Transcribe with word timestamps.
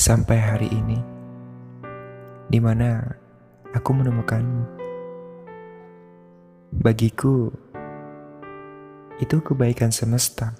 sampai 0.00 0.40
hari 0.40 0.72
ini, 0.72 0.96
di 2.48 2.56
mana 2.56 3.04
aku 3.76 3.92
menemukanmu. 3.92 4.64
Bagiku, 6.80 7.52
itu 9.20 9.36
kebaikan 9.44 9.92
semesta. 9.92 10.56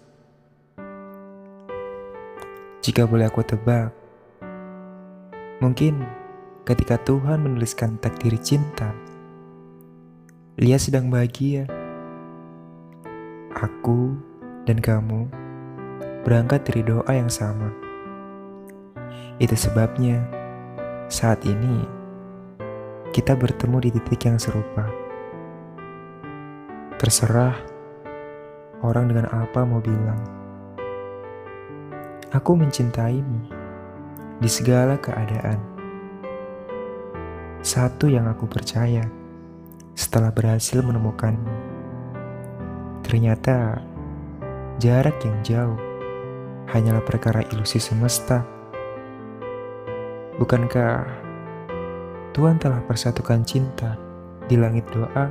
Jika 2.84 3.08
boleh 3.08 3.32
aku 3.32 3.40
tebak, 3.40 3.96
mungkin 5.64 6.04
ketika 6.68 7.00
Tuhan 7.00 7.40
menuliskan 7.40 7.96
takdir 7.96 8.36
cinta, 8.44 8.92
Lia 10.60 10.76
sedang 10.76 11.08
bahagia. 11.08 11.64
Aku 13.56 14.20
dan 14.68 14.84
kamu 14.84 15.32
berangkat 16.28 16.68
dari 16.68 16.84
doa 16.84 17.08
yang 17.08 17.32
sama. 17.32 17.79
Itu 19.40 19.56
sebabnya 19.56 20.20
saat 21.08 21.40
ini 21.48 21.88
kita 23.08 23.32
bertemu 23.32 23.88
di 23.88 23.90
titik 23.96 24.28
yang 24.28 24.36
serupa. 24.36 24.84
Terserah 27.00 27.56
orang 28.84 29.08
dengan 29.08 29.32
apa 29.32 29.64
mau 29.64 29.80
bilang. 29.80 30.20
Aku 32.36 32.52
mencintaimu 32.52 33.48
di 34.44 34.48
segala 34.52 35.00
keadaan. 35.00 35.56
Satu 37.64 38.12
yang 38.12 38.28
aku 38.28 38.44
percaya 38.44 39.08
setelah 39.96 40.28
berhasil 40.28 40.84
menemukanmu. 40.84 41.72
Ternyata 43.08 43.80
jarak 44.76 45.16
yang 45.24 45.38
jauh 45.40 45.80
hanyalah 46.68 47.02
perkara 47.02 47.40
ilusi 47.50 47.80
semesta 47.80 48.59
Bukankah 50.40 51.04
Tuhan 52.32 52.56
telah 52.56 52.80
persatukan 52.88 53.44
cinta 53.44 54.00
di 54.48 54.56
langit 54.56 54.88
doa? 54.88 55.28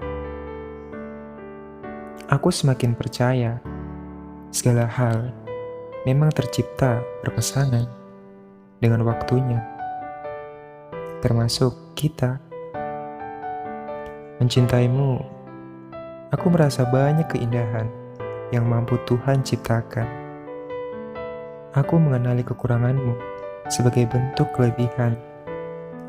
Aku 2.29 2.53
semakin 2.53 2.93
percaya 2.93 3.57
segala 4.53 4.85
hal 4.85 5.33
memang 6.05 6.29
tercipta 6.29 7.01
berpasangan 7.25 7.89
dengan 8.77 9.01
waktunya, 9.01 9.57
termasuk 11.25 11.73
kita. 11.97 12.37
Mencintaimu, 14.37 15.25
aku 16.29 16.45
merasa 16.53 16.85
banyak 16.85 17.25
keindahan 17.33 17.89
yang 18.53 18.69
mampu 18.69 18.93
Tuhan 19.09 19.41
ciptakan. 19.41 20.05
Aku 21.73 21.97
mengenali 21.97 22.45
kekuranganmu 22.45 23.38
sebagai 23.67 24.07
bentuk 24.07 24.47
kelebihan. 24.55 25.19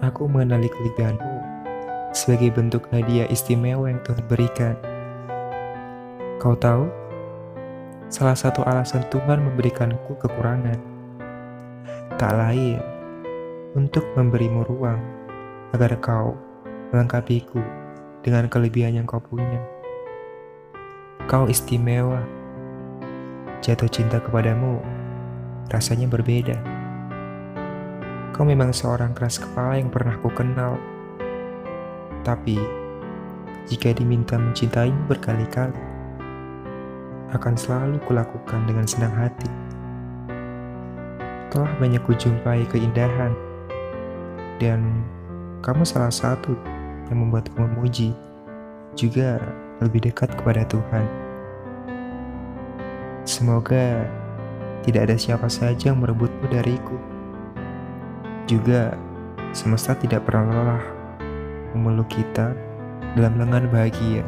Aku 0.01 0.31
mengenali 0.31 0.71
kelebihanmu 0.71 1.41
sebagai 2.11 2.55
bentuk 2.55 2.87
hadiah 2.91 3.27
istimewa 3.31 3.91
yang 3.91 4.03
Tuhan 4.03 4.25
berikan. 4.27 4.75
Kau 6.43 6.57
tahu, 6.57 6.89
salah 8.11 8.35
satu 8.35 8.67
alasan 8.67 9.07
Tuhan 9.13 9.45
memberikanku 9.45 10.19
kekurangan, 10.19 10.79
tak 12.19 12.33
lain 12.35 12.83
untuk 13.79 14.03
memberimu 14.19 14.67
ruang 14.67 14.99
agar 15.71 15.95
kau 16.03 16.35
melengkapiku 16.91 17.63
dengan 18.27 18.51
kelebihan 18.51 18.99
yang 18.99 19.07
kau 19.07 19.23
punya. 19.23 19.63
Kau 21.31 21.47
istimewa. 21.47 22.19
Jatuh 23.61 23.93
cinta 23.93 24.19
kepadamu 24.19 24.81
rasanya 25.69 26.09
berbeda. 26.09 26.80
Kau 28.41 28.49
memang 28.49 28.73
seorang 28.73 29.13
keras 29.13 29.37
kepala 29.37 29.77
yang 29.77 29.93
pernah 29.93 30.17
ku 30.17 30.33
kenal. 30.33 30.81
Tapi, 32.25 32.57
jika 33.69 33.93
diminta 33.93 34.41
mencintaimu 34.41 34.97
berkali-kali, 35.13 35.77
akan 37.37 37.53
selalu 37.53 38.01
kulakukan 38.09 38.65
dengan 38.65 38.89
senang 38.89 39.13
hati. 39.13 39.45
Telah 41.53 41.69
banyak 41.85 42.01
kujumpai 42.09 42.65
keindahan, 42.73 43.37
dan 44.57 45.05
kamu 45.61 45.85
salah 45.85 46.09
satu 46.09 46.57
yang 47.13 47.21
membuatku 47.21 47.61
memuji, 47.61 48.17
juga 48.97 49.37
lebih 49.85 50.09
dekat 50.09 50.33
kepada 50.33 50.65
Tuhan. 50.65 51.05
Semoga 53.29 54.09
tidak 54.81 55.13
ada 55.13 55.17
siapa 55.21 55.53
saja 55.53 55.93
yang 55.93 56.01
merebutmu 56.01 56.49
dariku. 56.49 57.10
Juga, 58.51 58.99
semesta 59.55 59.95
tidak 59.95 60.27
pernah 60.27 60.51
lelah 60.51 60.85
memeluk 61.71 62.11
kita 62.11 62.51
dalam 63.15 63.39
lengan 63.39 63.71
bahagia. 63.71 64.27